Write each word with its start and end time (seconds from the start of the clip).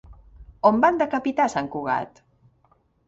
On 0.69 0.79
van 0.85 0.97
decapitar 1.01 1.47
sant 1.57 1.69
Cugat? 1.77 2.23